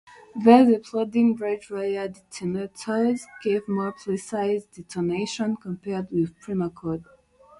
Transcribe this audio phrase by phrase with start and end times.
[0.43, 7.03] These exploding-bridgewire detonators gave more precise detonation, compared with primacord.